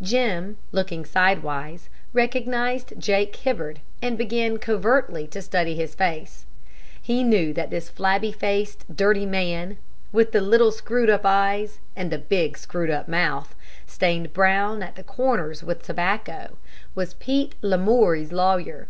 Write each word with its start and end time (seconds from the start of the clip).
Jim, 0.00 0.56
looking 0.72 1.04
sidewise, 1.04 1.90
recognized 2.14 2.94
Jake 2.98 3.36
Hibbard, 3.36 3.80
and 4.00 4.16
began 4.16 4.56
covertly 4.56 5.26
to 5.26 5.42
study 5.42 5.74
his 5.76 5.94
face. 5.94 6.46
He 7.02 7.22
knew 7.22 7.52
that 7.52 7.68
this 7.68 7.90
flabby 7.90 8.32
faced, 8.32 8.86
dirty 8.96 9.26
man, 9.26 9.76
with 10.10 10.32
the 10.32 10.40
little 10.40 10.72
screwed 10.72 11.10
up 11.10 11.26
eyes, 11.26 11.80
and 11.94 12.10
the 12.10 12.16
big 12.16 12.56
screwed 12.56 12.88
up 12.88 13.08
mouth, 13.08 13.54
stained 13.86 14.32
brown 14.32 14.82
at 14.82 14.94
the 14.96 15.02
corners 15.04 15.62
with 15.62 15.82
tobacco, 15.82 16.56
was 16.94 17.12
Pete 17.12 17.54
Lamoury's 17.60 18.32
lawyer. 18.32 18.88